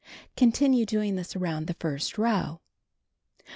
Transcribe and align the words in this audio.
Continue 0.35 0.83
doing 0.83 1.15
this 1.15 1.35
around 1.35 1.67
the 1.67 1.75
first 1.75 2.17
row. 2.17 2.59